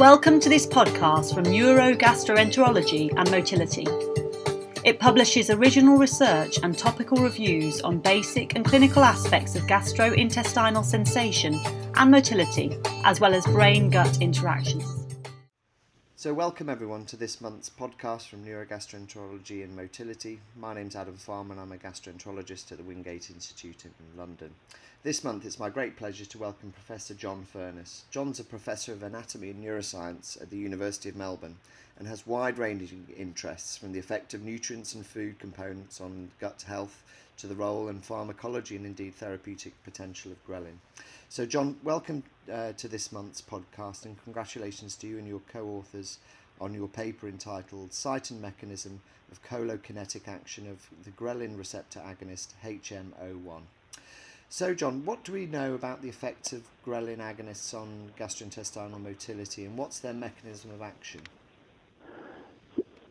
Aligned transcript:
Welcome 0.00 0.40
to 0.40 0.48
this 0.48 0.66
podcast 0.66 1.34
from 1.34 1.44
Neurogastroenterology 1.44 3.12
and 3.18 3.30
Motility. 3.30 3.86
It 4.82 4.98
publishes 4.98 5.50
original 5.50 5.98
research 5.98 6.58
and 6.62 6.76
topical 6.76 7.18
reviews 7.18 7.82
on 7.82 7.98
basic 7.98 8.56
and 8.56 8.64
clinical 8.64 9.04
aspects 9.04 9.56
of 9.56 9.64
gastrointestinal 9.64 10.86
sensation 10.86 11.60
and 11.96 12.10
motility, 12.10 12.78
as 13.04 13.20
well 13.20 13.34
as 13.34 13.44
brain 13.44 13.90
gut 13.90 14.22
interactions. 14.22 14.99
So, 16.20 16.34
welcome 16.34 16.68
everyone 16.68 17.06
to 17.06 17.16
this 17.16 17.40
month's 17.40 17.70
podcast 17.70 18.28
from 18.28 18.44
Neurogastroenterology 18.44 19.64
and 19.64 19.74
Motility. 19.74 20.38
My 20.54 20.74
name's 20.74 20.94
Adam 20.94 21.16
Farmer 21.16 21.52
and 21.52 21.60
I'm 21.62 21.72
a 21.72 21.78
gastroenterologist 21.78 22.70
at 22.70 22.76
the 22.76 22.84
Wingate 22.84 23.30
Institute 23.30 23.86
in 23.86 24.18
London. 24.18 24.50
This 25.02 25.24
month 25.24 25.46
it's 25.46 25.58
my 25.58 25.70
great 25.70 25.96
pleasure 25.96 26.26
to 26.26 26.38
welcome 26.38 26.72
Professor 26.72 27.14
John 27.14 27.46
Furness. 27.50 28.04
John's 28.10 28.38
a 28.38 28.44
professor 28.44 28.92
of 28.92 29.02
anatomy 29.02 29.48
and 29.48 29.64
neuroscience 29.64 30.38
at 30.42 30.50
the 30.50 30.58
University 30.58 31.08
of 31.08 31.16
Melbourne 31.16 31.56
and 32.00 32.08
has 32.08 32.26
wide 32.26 32.56
ranging 32.56 33.06
interests 33.16 33.76
from 33.76 33.92
the 33.92 33.98
effect 33.98 34.32
of 34.32 34.42
nutrients 34.42 34.94
and 34.94 35.06
food 35.06 35.38
components 35.38 36.00
on 36.00 36.30
gut 36.40 36.64
health 36.66 37.04
to 37.36 37.46
the 37.46 37.54
role 37.54 37.88
and 37.88 38.02
pharmacology 38.02 38.74
and 38.74 38.86
indeed 38.86 39.14
therapeutic 39.14 39.74
potential 39.84 40.32
of 40.32 40.46
ghrelin. 40.46 40.78
So, 41.28 41.44
John, 41.44 41.76
welcome 41.84 42.22
uh, 42.50 42.72
to 42.72 42.88
this 42.88 43.12
month's 43.12 43.42
podcast 43.42 44.06
and 44.06 44.16
congratulations 44.24 44.96
to 44.96 45.06
you 45.06 45.18
and 45.18 45.28
your 45.28 45.42
co 45.52 45.66
authors 45.66 46.18
on 46.58 46.72
your 46.72 46.88
paper 46.88 47.28
entitled 47.28 47.92
Site 47.92 48.30
and 48.30 48.40
Mechanism 48.40 49.02
of 49.30 49.42
Colokinetic 49.44 50.26
Action 50.26 50.68
of 50.70 50.88
the 51.04 51.10
Ghrelin 51.10 51.58
Receptor 51.58 52.00
Agonist 52.00 52.48
HM01. 52.64 53.60
So, 54.48 54.74
John, 54.74 55.04
what 55.04 55.22
do 55.22 55.32
we 55.32 55.44
know 55.44 55.74
about 55.74 56.00
the 56.00 56.08
effects 56.08 56.54
of 56.54 56.62
ghrelin 56.84 57.18
agonists 57.18 57.74
on 57.74 58.10
gastrointestinal 58.18 59.00
motility 59.00 59.66
and 59.66 59.76
what's 59.76 60.00
their 60.00 60.14
mechanism 60.14 60.70
of 60.70 60.80
action? 60.80 61.20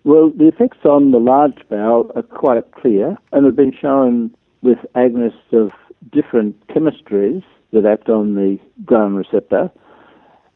Well, 0.05 0.31
the 0.31 0.47
effects 0.47 0.85
on 0.85 1.11
the 1.11 1.19
large 1.19 1.57
bowel 1.69 2.11
are 2.15 2.23
quite 2.23 2.71
clear 2.71 3.17
and 3.31 3.45
have 3.45 3.55
been 3.55 3.73
shown 3.73 4.33
with 4.61 4.77
agonists 4.95 5.51
of 5.51 5.71
different 6.11 6.55
chemistries 6.67 7.43
that 7.73 7.85
act 7.85 8.09
on 8.09 8.35
the 8.35 8.59
ghrelin 8.85 9.17
receptor. 9.17 9.69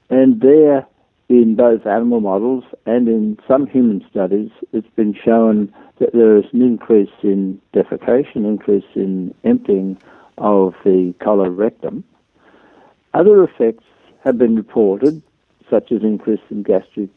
And 0.10 0.40
there, 0.42 0.88
in 1.28 1.56
both 1.56 1.86
animal 1.86 2.22
models 2.22 2.64
and 2.86 3.08
in 3.08 3.38
some 3.48 3.68
human 3.68 4.06
studies, 4.10 4.50
it's 4.72 4.90
been 4.96 5.14
shown 5.14 5.74
that 6.00 6.14
there 6.14 6.38
is 6.38 6.46
an 6.54 6.62
increase 6.62 7.12
in 7.22 7.60
defecation, 7.74 8.46
increase 8.46 8.86
in 8.96 9.34
emptying 9.44 9.98
of 10.38 10.74
the 10.84 11.14
colorectum. 11.20 12.04
Other 13.14 13.44
effects 13.44 13.84
have 14.24 14.38
been 14.38 14.56
reported, 14.56 15.22
such 15.70 15.92
as 15.92 16.02
increase 16.02 16.42
in 16.50 16.64
gastric 16.64 17.10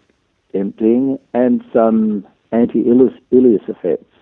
emptying 0.55 1.19
and 1.35 1.63
some 1.73 2.27
anti-ileus 2.53 3.69
effects. 3.69 4.13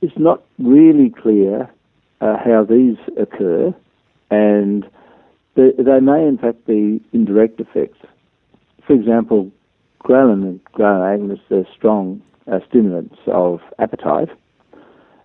It's 0.00 0.18
not 0.18 0.42
really 0.58 1.10
clear 1.10 1.70
uh, 2.20 2.36
how 2.36 2.64
these 2.64 2.96
occur, 3.18 3.74
and 4.30 4.84
they, 5.54 5.70
they, 5.78 6.00
may 6.00 6.26
in 6.26 6.38
fact 6.38 6.66
be 6.66 7.00
indirect 7.12 7.60
effects. 7.60 7.98
For 8.86 8.92
example, 8.92 9.50
ghrelin 10.04 10.42
and 10.42 10.64
ghrelin 10.72 11.18
agonists 11.18 11.50
are 11.50 11.66
strong 11.74 12.22
uh, 12.50 12.60
stimulants 12.68 13.16
of 13.26 13.60
appetite, 13.78 14.28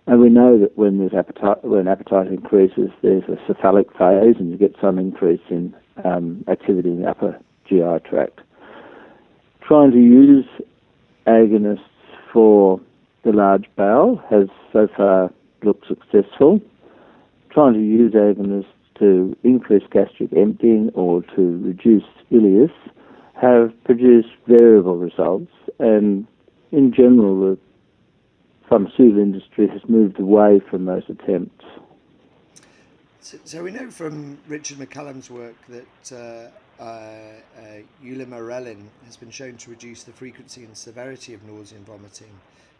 and 0.06 0.20
we 0.20 0.30
know 0.30 0.58
that 0.58 0.76
when 0.76 0.98
there's 0.98 1.14
appetite, 1.14 1.62
when 1.62 1.86
appetite 1.86 2.28
increases, 2.28 2.90
there's 3.02 3.24
a 3.24 3.38
cephalic 3.46 3.90
phase, 3.92 4.36
and 4.38 4.50
you 4.50 4.56
get 4.56 4.74
some 4.80 4.98
increase 4.98 5.42
in 5.50 5.74
um, 6.04 6.44
activity 6.48 6.88
in 6.88 7.02
the 7.02 7.08
upper 7.08 7.38
GI 7.68 8.08
tract 8.08 8.40
trying 9.70 9.92
to 9.92 9.98
use 9.98 10.46
agonists 11.28 11.78
for 12.32 12.80
the 13.22 13.30
large 13.30 13.66
bowel 13.76 14.20
has 14.28 14.48
so 14.72 14.88
far 14.96 15.32
looked 15.62 15.86
successful. 15.86 16.60
Trying 17.52 17.74
to 17.74 17.80
use 17.80 18.12
agonists 18.14 18.64
to 18.98 19.36
increase 19.44 19.84
gastric 19.92 20.32
emptying 20.32 20.90
or 20.94 21.22
to 21.36 21.62
reduce 21.64 22.02
ileus 22.32 22.72
have 23.40 23.72
produced 23.84 24.30
variable 24.48 24.96
results, 24.96 25.52
and 25.78 26.26
in 26.72 26.92
general, 26.92 27.40
the 27.40 27.58
pharmaceutical 28.68 29.20
industry 29.20 29.68
has 29.68 29.82
moved 29.88 30.18
away 30.18 30.60
from 30.68 30.86
those 30.86 31.04
attempts. 31.08 31.64
So, 33.22 33.38
so 33.44 33.62
we 33.62 33.70
know 33.70 33.90
from 33.90 34.38
Richard 34.48 34.78
McCallum's 34.78 35.30
work 35.30 35.54
that 35.68 36.12
uh, 36.12 36.82
uh, 36.82 36.84
uh, 37.58 37.82
has 39.04 39.16
been 39.16 39.30
shown 39.30 39.56
to 39.58 39.70
reduce 39.70 40.04
the 40.04 40.12
frequency 40.12 40.64
and 40.64 40.74
severity 40.74 41.34
of 41.34 41.44
nausea 41.44 41.76
and 41.76 41.86
vomiting, 41.86 42.32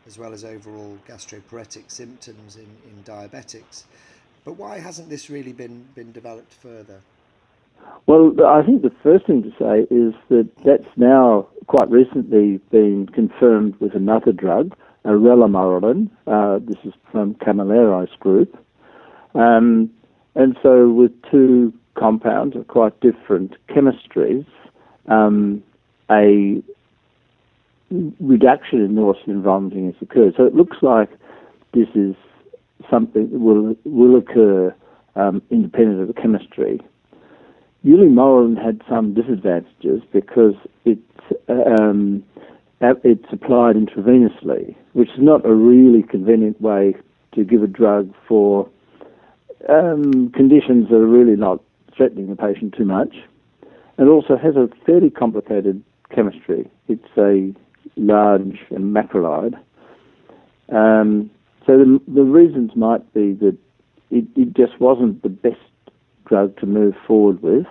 as 0.07 0.19
well 0.19 0.33
as 0.33 0.43
overall 0.43 0.97
gastroparetic 1.07 1.91
symptoms 1.91 2.57
in, 2.57 2.69
in 2.85 3.03
diabetics. 3.05 3.85
But 4.45 4.55
why 4.55 4.79
hasn't 4.79 5.11
this 5.11 5.29
really 5.29 5.53
been, 5.53 5.87
been 5.95 6.11
developed 6.11 6.55
further? 6.55 7.01
Well, 8.07 8.35
I 8.47 8.63
think 8.63 8.81
the 8.81 8.93
first 9.03 9.27
thing 9.27 9.43
to 9.43 9.51
say 9.59 9.95
is 9.95 10.15
that 10.31 10.49
that's 10.65 10.97
now 10.97 11.49
quite 11.67 11.91
recently 11.91 12.59
been 12.71 13.07
confirmed 13.09 13.77
with 13.79 13.95
another 13.95 14.33
drug, 14.33 14.75
relamorelin. 15.05 16.09
Uh, 16.27 16.61
this 16.63 16.79
is 16.85 16.95
from 17.13 17.35
Camilleri's 17.35 18.15
group. 18.21 18.57
Um, 19.35 19.91
and 20.35 20.57
so, 20.63 20.91
with 20.91 21.13
two 21.31 21.73
compounds 21.95 22.57
of 22.57 22.67
quite 22.69 22.99
different 23.01 23.55
chemistries, 23.69 24.47
um, 25.09 25.63
a 26.11 26.63
reduction 28.21 28.81
in 28.85 28.95
nausea 28.95 29.35
vomiting 29.39 29.87
has 29.87 30.01
occurred. 30.01 30.35
So 30.37 30.45
it 30.45 30.55
looks 30.55 30.79
like 30.83 31.11
this 31.75 31.89
is 31.95 32.15
something 32.89 33.31
that 33.31 33.39
will 33.39 33.77
will 33.85 34.17
occur 34.17 34.75
um, 35.17 35.43
independent 35.51 36.01
of 36.01 36.09
the 36.09 36.21
chemistry. 36.21 36.81
Ulimorelin 37.85 38.63
had 38.63 38.83
some 38.89 39.15
disadvantages 39.15 40.03
because 40.13 40.55
it's 40.85 41.01
um, 41.49 42.23
it's 42.81 43.27
applied 43.33 43.77
intravenously, 43.77 44.75
which 44.93 45.09
is 45.11 45.19
not 45.19 45.45
a 45.45 45.53
really 45.53 46.03
convenient 46.03 46.61
way 46.61 46.95
to 47.35 47.45
give 47.45 47.63
a 47.63 47.67
drug 47.67 48.13
for 48.29 48.69
um, 49.69 50.31
conditions 50.33 50.89
that 50.89 50.97
are 50.97 51.07
really 51.07 51.37
not 51.37 51.61
threatening 51.97 52.29
the 52.29 52.37
patient 52.37 52.75
too 52.77 52.85
much. 52.85 53.15
It 53.99 54.05
also 54.05 54.37
has 54.37 54.57
a 54.57 54.69
fairly 54.87 55.11
complicated 55.11 55.83
chemistry. 56.15 56.71
It's 56.89 57.05
a 57.19 57.53
large 57.97 58.59
macrolide. 58.71 59.55
Um, 60.71 61.31
so 61.67 61.77
the, 61.77 62.01
the 62.09 62.23
reasons 62.23 62.75
might 62.75 63.13
be 63.13 63.35
that 63.35 63.57
it, 64.11 64.25
it 64.37 64.57
just 64.57 64.81
wasn't 64.81 65.23
the 65.23 65.29
best 65.29 65.57
drug 66.27 66.57
to 66.59 66.67
move 66.67 66.95
forward 67.07 67.43
with, 67.43 67.67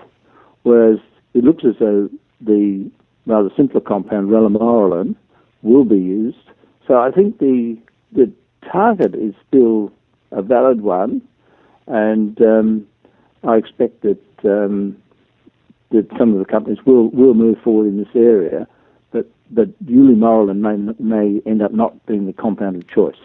whereas 0.64 1.00
it 1.34 1.44
looks 1.44 1.64
as 1.66 1.76
though 1.80 2.10
the 2.42 2.90
rather 3.26 3.50
simpler 3.56 3.82
compound 3.82 4.30
relamorelin 4.30 5.16
will 5.62 5.86
be 5.86 5.98
used. 5.98 6.38
So 6.88 6.98
I 6.98 7.12
think 7.12 7.40
the 7.40 7.78
the 8.12 8.32
target 8.72 9.14
is 9.16 9.34
still 9.48 9.92
a 10.32 10.42
valid 10.42 10.82
one, 10.82 11.22
and 11.90 12.40
um, 12.42 12.88
I 13.44 13.58
expect 13.58 14.04
that 14.04 14.22
um, 14.46 14.96
that 15.92 16.08
some 16.18 16.34
of 16.34 16.40
the 16.40 16.46
companies 16.46 16.78
will 16.86 17.10
will 17.10 17.34
move 17.34 17.58
forward 17.64 17.88
in 17.88 17.98
this 17.98 18.16
area, 18.16 18.68
but 19.12 19.30
but 19.52 19.70
ulimorelin 19.86 20.60
may 20.60 20.94
may 21.00 21.42
end 21.46 21.62
up 21.62 21.74
not 21.74 22.06
being 22.06 22.28
the 22.28 22.34
compound 22.34 22.76
of 22.76 22.88
choice. 22.88 23.20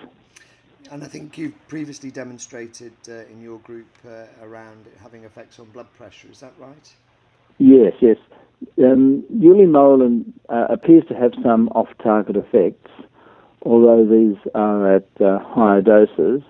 And 0.91 1.03
I 1.03 1.07
think 1.07 1.39
you've 1.39 1.55
previously 1.69 2.11
demonstrated 2.11 2.93
uh, 3.09 3.25
in 3.33 3.43
your 3.43 3.59
group 3.61 3.87
uh, 4.07 4.27
around 4.43 4.87
having 5.03 5.25
effects 5.25 5.59
on 5.59 5.67
blood 5.71 5.93
pressure. 5.95 6.29
Is 6.31 6.41
that 6.41 6.53
right? 6.59 6.93
Yes, 7.59 7.95
yes. 8.01 8.17
Um, 8.79 9.25
uh, 10.49 10.67
appears 10.71 11.05
to 11.09 11.15
have 11.15 11.33
some 11.43 11.69
off-target 11.69 12.37
effects, 12.37 12.91
although 13.63 14.07
these 14.07 14.37
are 14.55 14.97
at 14.97 15.09
uh, 15.21 15.39
higher 15.41 15.83
doses, 15.83 16.43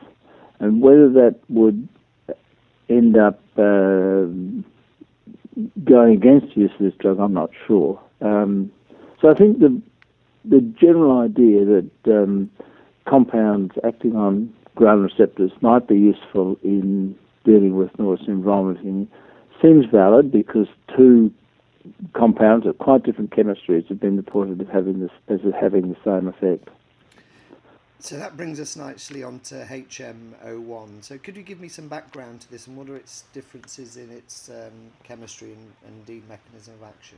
and 0.61 0.83
whether 0.83 1.09
that 1.11 1.37
would 1.49 1.89
end 2.89 3.17
up 3.17 3.41
uh, 3.57 4.27
going 5.85 6.15
against 6.15 6.57
use 6.57 6.71
of 6.79 6.85
this 6.85 6.95
drug, 6.99 7.19
I'm 7.19 7.35
not 7.35 7.51
sure. 7.67 8.01
Um, 8.21 8.71
so 9.21 9.31
I 9.31 9.35
think 9.35 9.61
the 9.61 9.81
the 10.45 10.61
general 10.79 11.21
idea 11.21 11.65
that 11.65 11.91
um, 12.07 12.51
compounds 13.07 13.73
acting 13.83 14.15
on 14.15 14.53
ghrelin 14.77 15.05
receptors 15.05 15.53
might 15.63 15.89
be 15.89 15.97
useful 15.97 16.59
in 16.63 17.17
dealing 17.45 17.77
with 17.77 17.91
and 17.99 18.45
vomiting 18.45 19.09
seems 19.63 19.87
valid 19.87 20.31
because 20.31 20.67
two 20.97 21.33
compounds 22.15 22.67
of 22.67 22.79
quite 22.79 23.03
different 23.05 23.31
chemistries 23.31 23.87
have 23.89 24.01
been 24.01 24.17
reported 24.17 24.61
as 24.61 24.67
having 24.73 25.01
this 25.01 25.11
as 25.29 25.41
having 25.59 25.89
the 25.91 25.97
same 26.05 26.29
effect. 26.29 26.69
So 28.05 28.19
that 28.19 28.37
brings 28.37 28.61
us 28.61 28.77
nicely 28.77 29.23
on 29.23 29.41
to 29.45 29.65
HM01. 29.65 31.03
So 31.03 31.17
could 31.17 31.39
you 31.39 31.43
give 31.43 31.59
me 31.59 31.69
some 31.69 31.89
background 31.89 32.43
to 32.43 32.51
this 32.51 32.67
and 32.67 32.77
what 32.77 32.91
are 32.91 32.97
its 32.97 33.25
differences 33.33 33.97
in 33.97 34.11
its 34.11 34.51
um, 34.51 34.73
chemistry 35.05 35.53
and, 35.53 35.73
and, 35.87 35.95
indeed 36.01 36.29
mechanism 36.29 36.75
of 36.75 36.87
action? 36.87 37.17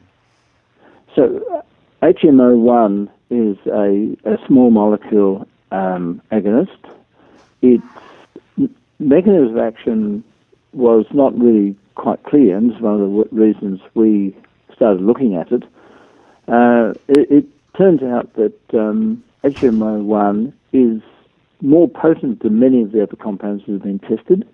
So 1.17 1.65
HM01 2.03 3.09
is 3.31 3.57
a, 3.67 4.17
a 4.33 4.39
small 4.47 4.71
molecule 4.71 5.49
um, 5.73 6.23
agonist. 6.31 6.79
Its 7.63 7.83
mechanism 9.01 9.57
of 9.57 9.59
action 9.59 10.23
was 10.73 11.05
not 11.13 11.37
really 11.37 11.75
quite 11.97 12.23
clear, 12.23 12.57
and 12.57 12.71
it's 12.71 12.81
one 12.81 12.95
of 12.95 13.01
the 13.01 13.37
reasons 13.37 13.81
we 13.95 14.37
started 14.73 15.03
looking 15.03 15.35
at 15.35 15.51
it. 15.51 15.65
Uh, 16.47 16.95
it, 17.09 17.29
it, 17.29 17.47
turns 17.77 18.03
out 18.03 18.33
that 18.35 18.59
um, 18.73 19.23
HM01 19.45 20.51
is 20.77 21.03
more 21.63 21.89
potent 21.89 22.43
than 22.43 22.59
many 22.59 22.83
of 22.83 22.93
the 22.93 23.03
other 23.03 23.17
compounds 23.17 23.65
that 23.67 23.73
have 23.73 23.83
been 23.83 23.99
tested. 23.99 24.47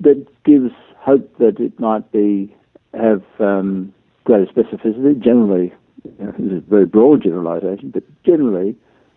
That 0.00 0.26
gives 0.44 0.72
hope 0.98 1.38
that 1.38 1.60
it 1.60 1.78
might 1.78 2.10
be 2.12 2.54
have 2.92 3.22
um, 3.38 3.92
greater 4.24 4.46
specificity. 4.46 5.18
Generally, 5.18 5.72
you 6.04 6.24
know, 6.24 6.34
is 6.38 6.58
a 6.58 6.60
very 6.60 6.86
broad 6.86 7.22
generalization, 7.22 7.90
but 7.90 8.02
generally, 8.24 8.76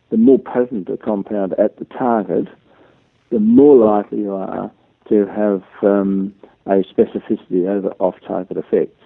the 0.10 0.18
more 0.18 0.40
potent 0.40 0.90
a 0.90 0.98
compound 0.98 1.54
at 1.54 1.78
the 1.78 1.86
target, 1.86 2.48
the 3.30 3.40
more 3.40 3.76
likely 3.76 4.20
you 4.20 4.34
are 4.34 4.72
to 5.10 5.26
have 5.26 5.64
um, 5.82 6.34
a 6.66 6.84
specificity 6.84 7.68
over 7.68 7.90
off-target 8.00 8.58
effects. 8.58 9.02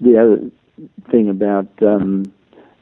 The 0.00 0.18
other 0.18 0.50
thing 1.10 1.28
about 1.28 1.68
um, 1.82 2.32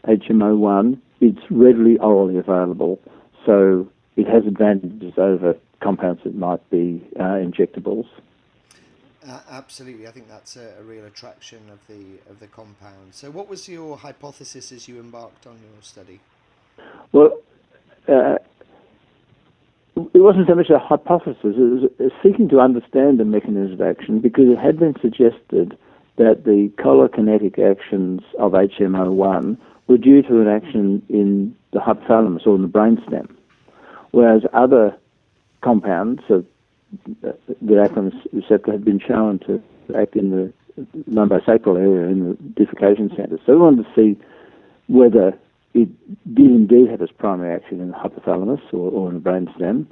HM01, 0.06 0.98
it's 1.20 1.40
readily 1.50 1.99
orally 1.99 2.37
available, 2.37 3.00
so 3.46 3.88
it 4.16 4.26
has 4.26 4.46
advantages 4.46 5.14
over 5.16 5.56
compounds 5.81 6.22
that 6.25 6.34
might 6.34 6.69
be 6.70 7.06
uh, 7.19 7.38
injectables. 7.40 8.06
Uh, 9.26 9.40
absolutely, 9.50 10.06
I 10.06 10.11
think 10.11 10.28
that's 10.28 10.56
a, 10.56 10.75
a, 10.78 10.82
real 10.82 11.06
attraction 11.06 11.58
of 11.70 11.78
the 11.88 12.19
of 12.31 12.40
the 12.40 12.46
compound. 12.46 13.12
So, 13.14 13.31
what 13.31 13.49
was 13.49 13.66
your 13.69 13.96
hypothesis 13.96 14.70
as 14.70 14.87
you 14.87 15.00
embarked 15.00 15.46
on 15.46 15.55
your 15.55 15.82
study? 15.82 16.20
Well, 17.12 17.38
uh, 18.06 18.37
it 19.96 20.20
wasn't 20.20 20.49
so 20.49 20.55
much 20.55 20.69
a 20.69 20.78
hypothesis; 20.78 21.38
it 21.43 21.99
was 21.99 22.12
seeking 22.22 22.50
to 22.50 22.60
understand 22.60 23.19
the 23.19 23.25
mechanism 23.25 23.72
of 23.72 23.81
action 23.81 24.20
because 24.20 24.44
it 24.49 24.58
had 24.58 24.78
been 24.78 24.94
suggested 25.00 25.78
that 26.17 26.44
the 26.44 26.70
colokinetic 26.76 27.58
actions 27.58 28.20
of 28.38 28.52
HM01 28.52 29.56
were 29.86 29.98
due 29.98 30.22
to 30.22 30.40
an 30.40 30.48
action 30.48 31.02
in 31.08 31.54
the 31.72 31.78
hypothalamus 31.78 32.46
or 32.46 32.56
in 32.56 32.62
the 32.62 32.69
brainstem, 32.69 33.28
whereas 34.12 34.42
other 34.52 34.96
compounds 35.62 36.22
of 36.28 36.44
uh, 37.26 37.32
the 37.60 37.75
acronym 37.75 38.12
receptor 38.32 38.72
had 38.72 38.84
been 38.84 39.00
shown 39.00 39.38
to 39.40 39.62
act 39.96 40.14
in 40.16 40.31
the 40.31 40.52
lumbosacral 41.10 41.78
area 41.78 42.08
in 42.08 42.31
the 42.31 42.64
defecation 42.64 43.14
centre. 43.16 43.38
So 43.44 43.52
we 43.52 43.58
wanted 43.58 43.84
to 43.84 43.90
see 43.94 44.20
whether 44.88 45.38
it 45.75 45.88
did 46.34 46.46
indeed 46.46 46.90
have 46.90 47.02
its 47.02 47.12
primary 47.12 47.54
action 47.54 47.81
in 47.81 47.88
the 47.90 47.96
hypothalamus 47.96 48.62
or, 48.72 48.90
or 48.90 49.10
in 49.10 49.22
the 49.22 49.31
brainstem. 49.31 49.86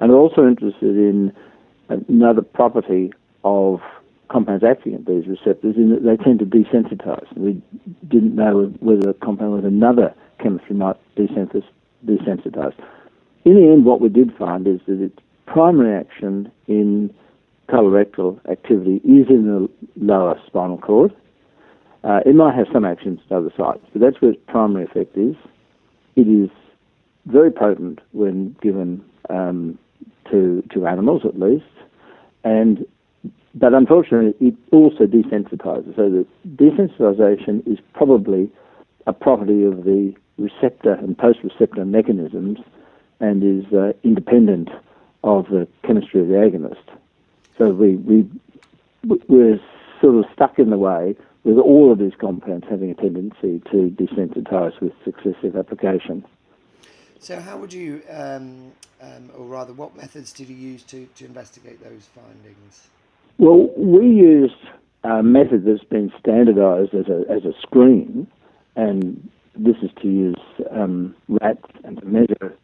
And 0.00 0.10
we're 0.10 0.18
also 0.18 0.46
interested 0.46 0.96
in 0.96 1.32
another 1.88 2.42
property 2.42 3.12
of 3.42 3.80
compounds 4.34 4.64
acting 4.64 4.94
at 4.94 5.06
these 5.06 5.28
receptors 5.28 5.76
in 5.76 5.90
that 5.90 6.02
they 6.02 6.16
tend 6.16 6.40
to 6.40 6.44
desensitize. 6.44 7.24
We 7.36 7.62
didn't 8.08 8.34
know 8.34 8.74
whether 8.80 9.10
a 9.10 9.14
compound 9.14 9.52
with 9.52 9.64
another 9.64 10.12
chemistry 10.42 10.74
might 10.74 10.96
desensitize. 11.16 12.74
In 13.44 13.54
the 13.54 13.70
end, 13.72 13.84
what 13.84 14.00
we 14.00 14.08
did 14.08 14.36
find 14.36 14.66
is 14.66 14.80
that 14.88 15.00
its 15.00 15.16
primary 15.46 15.96
action 15.96 16.50
in 16.66 17.14
colorectal 17.68 18.40
activity 18.50 18.96
is 19.04 19.28
in 19.30 19.46
the 19.46 19.68
lower 20.04 20.34
spinal 20.48 20.78
cord. 20.78 21.14
Uh, 22.02 22.18
it 22.26 22.34
might 22.34 22.56
have 22.56 22.66
some 22.72 22.84
actions 22.84 23.20
at 23.30 23.36
other 23.36 23.52
sites, 23.56 23.86
but 23.92 24.02
that's 24.02 24.20
where 24.20 24.32
its 24.32 24.40
primary 24.48 24.84
effect 24.84 25.16
is. 25.16 25.36
It 26.16 26.26
is 26.26 26.50
very 27.26 27.52
potent 27.52 28.00
when 28.10 28.56
given 28.60 29.04
um, 29.30 29.78
to 30.32 30.64
to 30.74 30.86
animals, 30.88 31.22
at 31.24 31.38
least, 31.38 31.64
and 32.42 32.84
but 33.54 33.72
unfortunately, 33.72 34.34
it 34.46 34.54
also 34.72 35.06
desensitizes. 35.06 35.94
So 35.96 36.10
the 36.10 36.26
desensitization 36.56 37.66
is 37.70 37.78
probably 37.92 38.50
a 39.06 39.12
property 39.12 39.64
of 39.64 39.84
the 39.84 40.14
receptor 40.38 40.94
and 40.94 41.16
post-receptor 41.16 41.84
mechanisms, 41.84 42.58
and 43.20 43.42
is 43.42 43.72
uh, 43.72 43.92
independent 44.02 44.68
of 45.22 45.46
the 45.46 45.68
chemistry 45.86 46.20
of 46.20 46.28
the 46.28 46.34
agonist. 46.34 46.84
So 47.56 47.70
we, 47.70 47.96
we, 47.96 48.28
we're 49.28 49.60
sort 50.00 50.16
of 50.16 50.24
stuck 50.32 50.58
in 50.58 50.70
the 50.70 50.78
way 50.78 51.14
with 51.44 51.58
all 51.58 51.92
of 51.92 51.98
these 51.98 52.12
compounds 52.18 52.66
having 52.68 52.90
a 52.90 52.94
tendency 52.94 53.62
to 53.70 53.94
desensitize 53.96 54.78
with 54.80 54.92
successive 55.04 55.56
application. 55.56 56.24
So, 57.20 57.40
how 57.40 57.56
would 57.58 57.72
you, 57.72 58.02
um, 58.10 58.72
um, 59.00 59.30
or 59.36 59.46
rather, 59.46 59.72
what 59.72 59.96
methods 59.96 60.32
did 60.32 60.48
you 60.48 60.56
use 60.56 60.82
to, 60.84 61.06
to 61.16 61.24
investigate 61.24 61.82
those 61.82 62.08
findings? 62.14 62.88
Well, 63.38 63.70
we 63.76 64.06
use 64.06 64.52
a 65.02 65.22
method 65.22 65.64
that's 65.64 65.84
been 65.84 66.12
standardized 66.18 66.94
as 66.94 67.06
a, 67.08 67.24
as 67.30 67.44
a 67.44 67.52
screen, 67.60 68.26
and 68.76 69.28
this 69.56 69.76
is 69.82 69.90
to 70.02 70.08
use 70.08 70.42
um, 70.70 71.14
rats 71.28 71.64
and 71.84 71.98
to 71.98 72.06
measure 72.06 72.56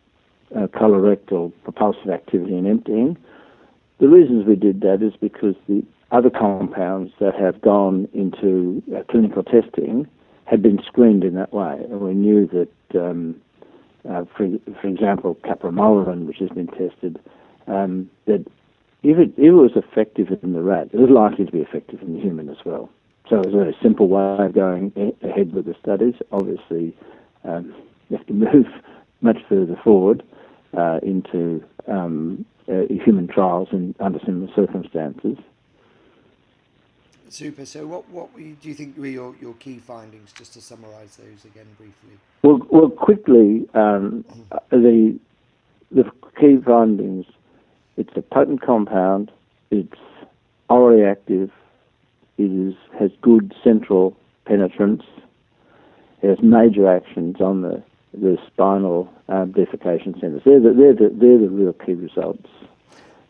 uh, 0.56 0.66
colorectal 0.68 1.52
propulsive 1.64 2.10
activity 2.10 2.56
in 2.56 2.66
emptying. 2.66 3.16
The 3.98 4.08
reasons 4.08 4.46
we 4.46 4.56
did 4.56 4.80
that 4.80 5.02
is 5.02 5.12
because 5.20 5.54
the 5.68 5.84
other 6.10 6.30
compounds 6.30 7.12
that 7.20 7.34
have 7.34 7.60
gone 7.60 8.08
into 8.14 8.82
uh, 8.96 9.02
clinical 9.10 9.42
testing 9.42 10.08
had 10.44 10.62
been 10.62 10.80
screened 10.86 11.22
in 11.22 11.34
that 11.34 11.52
way, 11.52 11.78
and 11.90 12.00
we 12.00 12.14
knew 12.14 12.46
that, 12.46 13.00
um, 13.00 13.40
uh, 14.08 14.24
for, 14.36 14.48
for 14.80 14.88
example, 14.88 15.36
capromorelin, 15.44 16.26
which 16.26 16.38
has 16.38 16.48
been 16.48 16.66
tested, 16.68 17.20
um, 17.68 18.10
that 18.26 18.44
if 19.02 19.18
it, 19.18 19.32
if 19.36 19.44
it 19.44 19.50
was 19.52 19.72
effective 19.76 20.28
in 20.42 20.52
the 20.52 20.62
rat, 20.62 20.90
it 20.92 20.98
was 20.98 21.10
likely 21.10 21.46
to 21.46 21.52
be 21.52 21.60
effective 21.60 22.02
in 22.02 22.14
the 22.14 22.20
human 22.20 22.48
as 22.48 22.58
well. 22.64 22.90
So 23.28 23.36
it 23.36 23.46
was 23.46 23.54
a 23.54 23.58
very 23.58 23.76
simple 23.82 24.08
way 24.08 24.44
of 24.44 24.54
going 24.54 24.92
ahead 25.22 25.52
with 25.52 25.66
the 25.66 25.74
studies. 25.80 26.14
Obviously, 26.32 26.96
um, 27.44 27.74
you 28.08 28.16
have 28.16 28.26
to 28.26 28.32
move 28.32 28.66
much 29.20 29.38
further 29.48 29.78
forward 29.82 30.22
uh, 30.76 30.98
into 31.02 31.62
um, 31.86 32.44
uh, 32.68 32.82
human 33.04 33.28
trials 33.28 33.68
in, 33.72 33.94
under 34.00 34.18
similar 34.24 34.52
circumstances. 34.54 35.38
Super. 37.28 37.64
So, 37.64 37.86
what 37.86 38.08
what 38.10 38.34
do 38.36 38.42
you 38.42 38.74
think 38.74 38.98
were 38.98 39.06
your, 39.06 39.36
your 39.40 39.54
key 39.54 39.78
findings? 39.78 40.32
Just 40.32 40.52
to 40.54 40.60
summarise 40.60 41.16
those 41.16 41.44
again 41.44 41.66
briefly. 41.78 42.18
Well, 42.42 42.60
well, 42.70 42.90
quickly, 42.90 43.68
um, 43.74 44.24
mm-hmm. 44.28 44.82
the 44.82 45.18
the 45.92 46.10
key 46.40 46.58
findings. 46.64 47.26
It's 48.00 48.16
a 48.16 48.22
potent 48.22 48.62
compound. 48.62 49.30
It's 49.70 50.00
orally 50.70 51.04
active. 51.04 51.50
It 52.38 52.50
is 52.50 52.74
has 52.98 53.10
good 53.20 53.54
central 53.62 54.16
penetrance. 54.46 55.02
It 56.22 56.30
has 56.30 56.38
major 56.42 56.88
actions 56.88 57.42
on 57.42 57.60
the 57.60 57.82
the 58.14 58.38
spinal 58.46 59.12
um, 59.28 59.52
defecation 59.52 60.18
centres. 60.18 60.40
They're 60.46 60.60
the, 60.60 60.72
they're, 60.72 60.94
the, 60.94 61.14
they're 61.14 61.38
the 61.38 61.50
real 61.50 61.74
key 61.74 61.92
results. 61.92 62.48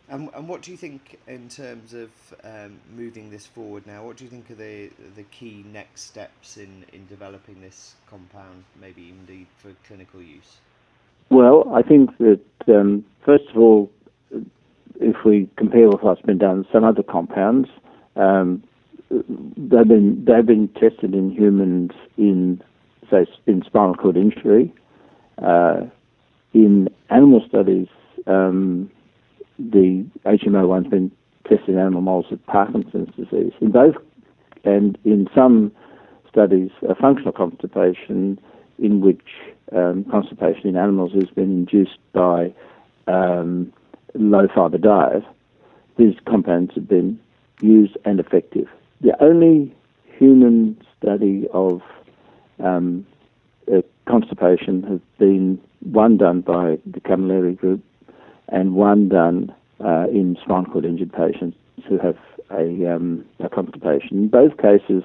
And, 0.07 0.29
and 0.33 0.47
what 0.47 0.61
do 0.61 0.71
you 0.71 0.77
think 0.77 1.19
in 1.27 1.49
terms 1.49 1.93
of 1.93 2.09
um, 2.45 2.79
moving 2.95 3.29
this 3.29 3.45
forward 3.45 3.85
now? 3.85 4.05
What 4.05 4.15
do 4.15 4.23
you 4.23 4.29
think 4.29 4.49
are 4.51 4.55
the 4.55 4.89
the 5.17 5.23
key 5.23 5.65
next 5.73 6.03
steps 6.03 6.55
in, 6.55 6.85
in 6.93 7.05
developing 7.07 7.59
this 7.59 7.95
compound, 8.09 8.63
maybe 8.79 9.09
indeed 9.09 9.47
for 9.57 9.73
clinical 9.85 10.21
use? 10.21 10.59
Well, 11.29 11.69
I 11.73 11.81
think 11.81 12.17
that 12.19 12.39
um, 12.69 13.03
first 13.25 13.49
of 13.49 13.57
all, 13.57 13.91
if 15.01 15.25
we 15.25 15.49
compare 15.57 15.89
with 15.89 16.01
what's 16.01 16.21
been 16.21 16.37
done, 16.37 16.65
some 16.71 16.83
other 16.83 17.03
compounds, 17.03 17.69
um, 18.15 18.63
they've 19.09 19.87
been 19.87 20.23
they've 20.25 20.45
been 20.45 20.69
tested 20.69 21.13
in 21.13 21.31
humans 21.31 21.91
in 22.17 22.61
say 23.09 23.25
in 23.47 23.63
spinal 23.65 23.95
cord 23.95 24.17
injury. 24.17 24.73
Uh, 25.41 25.81
in 26.53 26.89
animal 27.09 27.43
studies, 27.47 27.87
um, 28.27 28.91
the 29.57 30.05
HM01's 30.25 30.89
been 30.89 31.11
tested 31.47 31.69
in 31.69 31.77
animal 31.77 32.01
models 32.01 32.31
of 32.31 32.45
Parkinson's 32.45 33.09
disease. 33.15 33.53
In 33.61 33.71
both, 33.71 33.95
and 34.63 34.97
in 35.03 35.27
some 35.33 35.71
studies, 36.29 36.69
a 36.87 36.95
functional 36.95 37.31
constipation 37.31 38.39
in 38.79 39.01
which 39.01 39.21
um, 39.75 40.05
constipation 40.11 40.67
in 40.67 40.75
animals 40.77 41.11
has 41.13 41.29
been 41.35 41.51
induced 41.51 41.97
by 42.13 42.53
um, 43.07 43.71
low 44.13 44.47
fiber 44.53 44.77
diet, 44.77 45.23
these 45.97 46.15
compounds 46.25 46.73
have 46.75 46.87
been 46.87 47.19
used 47.61 47.97
and 48.05 48.19
effective. 48.19 48.67
The 49.01 49.21
only 49.23 49.73
human 50.17 50.79
study 50.97 51.47
of 51.53 51.81
um, 52.59 53.05
uh, 53.71 53.81
constipation 54.07 54.83
has 54.83 54.99
been 55.17 55.59
one 55.81 56.17
done 56.17 56.41
by 56.41 56.77
the 56.85 57.01
Camilleri 57.01 57.57
group 57.57 57.83
and 58.49 58.75
one 58.75 59.09
done 59.09 59.53
uh, 59.83 60.07
in 60.11 60.37
spinal 60.41 60.65
cord 60.65 60.85
injured 60.85 61.11
patients 61.11 61.57
who 61.87 61.97
have 61.97 62.17
a, 62.51 62.93
um, 62.95 63.25
a 63.39 63.49
constipation. 63.49 64.17
In 64.17 64.27
both 64.27 64.57
cases, 64.57 65.03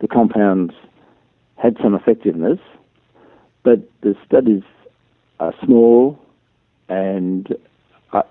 the 0.00 0.08
compounds 0.08 0.74
had 1.56 1.76
some 1.80 1.94
effectiveness, 1.94 2.58
but 3.62 3.78
the 4.00 4.16
studies 4.26 4.62
are 5.38 5.54
small, 5.64 6.18
and 6.88 7.54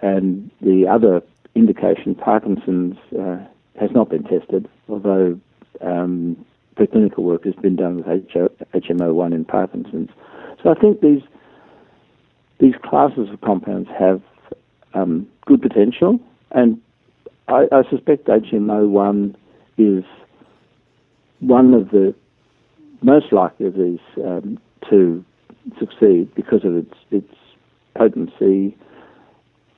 and 0.01 0.50
the 0.61 0.88
other 0.88 1.21
indication, 1.55 2.15
Parkinson's, 2.15 2.97
uh, 3.19 3.38
has 3.79 3.89
not 3.91 4.09
been 4.09 4.23
tested, 4.23 4.69
although 4.89 5.39
um, 5.81 6.45
preclinical 6.75 7.19
work 7.19 7.45
has 7.45 7.55
been 7.55 7.75
done 7.75 7.97
with 7.97 8.05
HM01 8.05 9.33
in 9.33 9.45
Parkinson's. 9.45 10.09
So 10.63 10.69
I 10.69 10.75
think 10.75 11.01
these 11.01 11.21
these 12.59 12.75
classes 12.83 13.27
of 13.33 13.41
compounds 13.41 13.89
have 13.97 14.21
um, 14.93 15.27
good 15.47 15.61
potential, 15.61 16.19
and 16.51 16.79
I, 17.47 17.65
I 17.71 17.81
suspect 17.89 18.27
HM01 18.27 19.35
is 19.79 20.03
one 21.39 21.73
of 21.73 21.89
the 21.89 22.13
most 23.01 23.33
likely 23.33 23.65
of 23.65 23.73
these 23.73 24.00
um, 24.23 24.59
to 24.89 25.25
succeed 25.79 26.33
because 26.35 26.63
of 26.63 26.75
its 26.75 26.93
its 27.09 27.33
potency, 27.95 28.77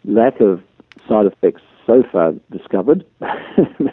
lack 0.06 0.40
of 0.40 0.62
side 1.08 1.26
effects 1.26 1.62
so 1.86 2.04
far 2.12 2.34
discovered. 2.52 3.06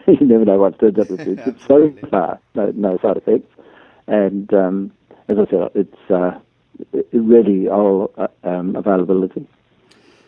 you 0.07 0.27
never 0.27 0.45
know 0.45 0.59
what 0.59 0.79
turns 0.79 0.99
up 0.99 1.11
with 1.11 1.21
it, 1.21 1.41
but 1.45 1.61
so 1.67 1.93
far 2.11 2.41
no, 2.55 2.73
no 2.75 2.99
side 2.99 3.17
effects. 3.17 3.53
And 4.07 4.53
um, 4.55 4.93
as 5.29 5.39
I 5.39 5.51
said, 5.51 5.71
it's 5.75 6.11
uh, 6.11 6.39
ready 7.13 7.69
oral 7.69 8.13
uh, 8.17 8.29
um, 8.45 8.77
availability. 8.77 9.47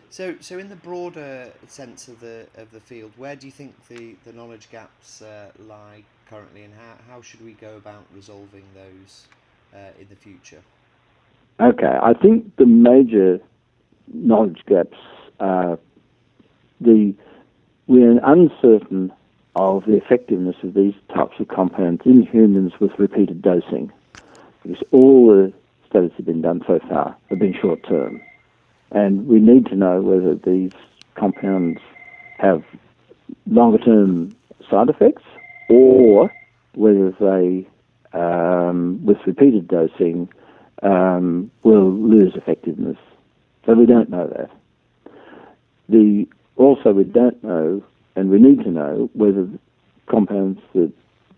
So, 0.09 0.35
so 0.41 0.59
in 0.59 0.69
the 0.69 0.75
broader 0.75 1.51
sense 1.67 2.07
of 2.07 2.19
the 2.19 2.45
of 2.55 2.71
the 2.71 2.79
field, 2.79 3.11
where 3.17 3.35
do 3.35 3.47
you 3.47 3.51
think 3.51 3.73
the, 3.87 4.15
the 4.25 4.33
knowledge 4.33 4.69
gaps 4.69 5.21
uh, 5.21 5.49
lie 5.59 6.03
currently, 6.29 6.63
and 6.63 6.73
how, 6.73 7.13
how 7.15 7.21
should 7.21 7.43
we 7.43 7.53
go 7.53 7.77
about 7.77 8.05
resolving 8.13 8.63
those 8.75 9.27
uh, 9.73 9.99
in 9.99 10.07
the 10.09 10.15
future? 10.15 10.61
Okay, 11.59 11.97
I 12.01 12.13
think 12.13 12.55
the 12.57 12.65
major 12.65 13.39
knowledge 14.13 14.61
gaps 14.67 14.97
are 15.39 15.79
the 16.81 17.13
we're 17.87 18.19
uncertain 18.23 19.11
of 19.55 19.85
the 19.85 19.97
effectiveness 19.97 20.55
of 20.63 20.73
these 20.73 20.95
types 21.13 21.39
of 21.39 21.47
compounds 21.47 22.01
in 22.05 22.25
humans 22.25 22.73
with 22.79 22.97
repeated 22.97 23.41
dosing, 23.41 23.91
because 24.63 24.81
all 24.91 25.27
the 25.27 25.53
studies 25.89 26.09
that 26.11 26.17
have 26.17 26.25
been 26.25 26.41
done 26.41 26.61
so 26.65 26.79
far 26.89 27.15
have 27.29 27.39
been 27.39 27.53
short 27.53 27.83
term, 27.87 28.21
and 28.91 29.27
we 29.27 29.39
need 29.39 29.65
to 29.67 29.75
know 29.75 30.01
whether 30.01 30.35
these 30.35 30.71
compounds 31.15 31.79
have 32.39 32.63
longer 33.47 33.77
term 33.77 34.35
side 34.69 34.89
effects 34.89 35.23
or 35.69 36.33
whether 36.73 37.11
they, 37.19 37.67
um, 38.13 38.99
with 39.05 39.17
repeated 39.27 39.67
dosing, 39.67 40.27
um, 40.81 41.51
will 41.63 41.91
lose 41.91 42.33
effectiveness. 42.35 42.97
So 43.65 43.73
we 43.73 43.85
don't 43.85 44.09
know 44.09 44.27
that. 44.27 44.49
The 45.89 46.25
also 46.55 46.91
we 46.93 47.03
don't 47.03 47.41
know, 47.43 47.83
and 48.15 48.29
we 48.29 48.39
need 48.39 48.63
to 48.63 48.69
know 48.69 49.09
whether 49.13 49.47
compounds 50.09 50.59
that 50.73 50.91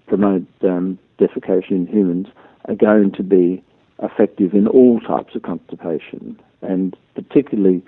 promote 0.07 0.45
um, 0.63 0.99
defecation 1.19 1.71
in 1.71 1.87
humans 1.87 2.27
are 2.67 2.75
going 2.75 3.11
to 3.13 3.23
be 3.23 3.63
effective 4.01 4.53
in 4.53 4.67
all 4.67 4.99
types 4.99 5.35
of 5.35 5.43
constipation, 5.43 6.39
and 6.61 6.95
particularly 7.15 7.81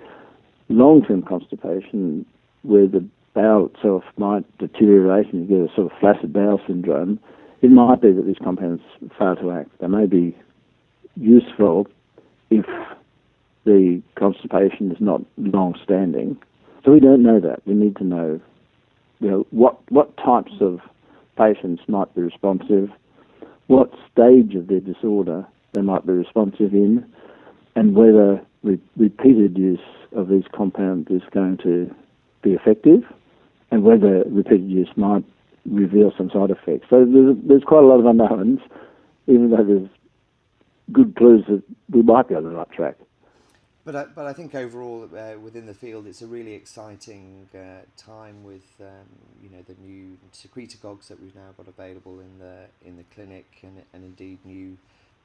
long-term 0.70 1.24
constipation, 1.24 2.26
where 2.64 2.88
the 2.88 3.06
bowel 3.34 3.70
itself 3.74 4.04
might 4.18 4.46
deteriorate 4.58 5.32
and 5.32 5.48
you 5.48 5.58
get 5.58 5.72
a 5.72 5.76
sort 5.76 5.92
of 5.92 6.00
flaccid 6.00 6.34
bowel 6.34 6.60
syndrome. 6.66 7.20
It 7.62 7.72
might 7.72 8.02
be 8.02 8.12
that 8.12 8.26
these 8.26 8.38
compounds 8.44 8.82
fail 9.18 9.36
to 9.36 9.52
act. 9.52 9.70
They 9.80 9.88
may 9.88 10.06
be 10.06 10.36
useful 11.16 11.88
if 12.50 12.66
the 13.68 14.02
constipation 14.16 14.92
is 14.92 14.98
not 15.02 15.22
long-standing. 15.36 16.38
So 16.86 16.94
we 16.94 17.02
don't 17.02 17.22
know 17.22 17.42
that. 17.42 17.68
We 17.68 17.74
need 17.74 17.98
to 17.98 18.06
know, 18.06 18.40
you 19.20 19.30
know, 19.30 19.46
what 19.52 19.76
what 19.92 20.16
types 20.18 20.54
of 20.62 20.80
patients 21.38 21.82
might 21.90 22.14
be 22.16 22.22
responsive, 22.22 22.90
what 23.68 23.92
stage 24.10 24.56
of 24.56 24.68
their 24.68 24.80
disorder 24.80 25.46
they 25.74 25.82
might 25.82 26.08
be 26.08 26.14
responsive 26.14 26.74
in, 26.74 27.06
and 27.76 27.94
whether 27.94 28.42
re- 28.64 28.82
repeated 28.96 29.58
use 29.58 29.80
of 30.16 30.30
these 30.30 30.46
compounds 30.56 31.12
is 31.12 31.22
going 31.32 31.58
to 31.58 31.94
be 32.42 32.52
effective, 32.52 33.02
and 33.70 33.84
whether 33.84 34.24
repeated 34.30 34.70
use 34.70 34.90
might 34.96 35.26
reveal 35.70 36.14
some 36.18 36.30
side 36.30 36.52
effects. 36.52 36.88
So 36.90 37.06
there's, 37.06 37.36
there's 37.44 37.64
quite 37.64 37.84
a 37.84 37.88
lot 37.88 38.00
of 38.00 38.06
unknowns, 38.06 38.60
even 39.28 39.52
though 39.52 39.66
there's 39.66 39.90
good 40.94 41.18
clues 41.18 41.44
that 41.50 41.62
we 41.92 42.02
might 42.02 42.30
be 42.30 42.36
on 42.36 42.44
the 42.46 42.52
right 42.52 42.72
track. 42.72 42.96
But 43.88 43.96
I, 43.96 44.04
but 44.04 44.26
I 44.26 44.34
think 44.34 44.54
overall 44.54 45.10
uh, 45.18 45.40
within 45.40 45.66
the 45.66 45.74
field, 45.74 46.08
it's 46.08 46.22
a 46.22 46.28
really 46.28 46.52
exciting 46.52 47.48
uh, 47.56 47.86
time 47.96 48.44
with 48.44 48.66
um, 48.82 49.08
you 49.42 49.50
know 49.50 49.64
the 49.66 49.76
new 49.82 50.18
secretagogues 50.34 51.08
that 51.08 51.22
we've 51.22 51.34
now 51.34 51.52
got 51.56 51.70
available 51.70 52.20
in 52.20 52.38
the 52.38 52.66
in 52.86 52.98
the 52.98 53.06
clinic, 53.16 53.46
and 53.64 53.82
and 53.94 54.04
indeed 54.04 54.40
new 54.44 54.78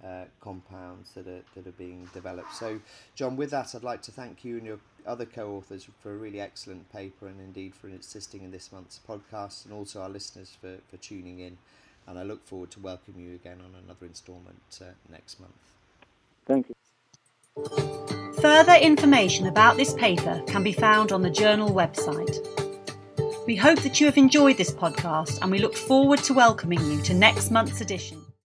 uh, 0.04 0.26
compounds 0.40 1.10
that 1.14 1.26
are 1.26 1.42
that 1.56 1.66
are 1.66 1.72
being 1.72 2.08
developed. 2.14 2.54
So, 2.54 2.78
John, 3.16 3.34
with 3.34 3.50
that, 3.50 3.74
I'd 3.74 3.82
like 3.82 4.00
to 4.02 4.12
thank 4.12 4.44
you 4.44 4.58
and 4.58 4.64
your 4.64 4.78
other 5.04 5.26
co-authors 5.26 5.88
for 6.00 6.12
a 6.12 6.16
really 6.16 6.40
excellent 6.40 6.88
paper, 6.92 7.26
and 7.26 7.40
indeed 7.40 7.74
for 7.74 7.88
assisting 7.88 8.44
in 8.44 8.52
this 8.52 8.70
month's 8.70 9.00
podcast, 9.08 9.64
and 9.64 9.74
also 9.74 10.02
our 10.02 10.08
listeners 10.08 10.56
for 10.60 10.76
for 10.88 10.98
tuning 10.98 11.40
in 11.40 11.58
and 12.06 12.16
I 12.16 12.22
look 12.22 12.46
forward 12.46 12.70
to 12.72 12.80
welcoming 12.80 13.26
you 13.26 13.34
again 13.34 13.58
on 13.60 13.74
another 13.82 14.06
instalment 14.06 14.62
uh, 14.80 14.92
next 15.10 15.40
month. 15.40 15.52
Thank 16.46 16.68
you. 16.68 17.98
Further 18.42 18.74
information 18.74 19.46
about 19.46 19.76
this 19.76 19.94
paper 19.94 20.42
can 20.48 20.64
be 20.64 20.72
found 20.72 21.12
on 21.12 21.22
the 21.22 21.30
journal 21.30 21.70
website. 21.70 22.44
We 23.46 23.54
hope 23.54 23.78
that 23.82 24.00
you 24.00 24.06
have 24.06 24.18
enjoyed 24.18 24.56
this 24.56 24.72
podcast 24.72 25.38
and 25.40 25.48
we 25.48 25.60
look 25.60 25.76
forward 25.76 26.18
to 26.24 26.34
welcoming 26.34 26.84
you 26.90 27.00
to 27.02 27.14
next 27.14 27.52
month's 27.52 27.80
edition. 27.80 28.20